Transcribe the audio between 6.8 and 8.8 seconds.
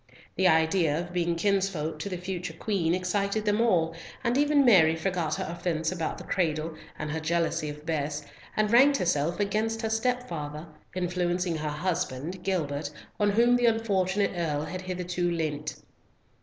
and her jealousy of Bess, and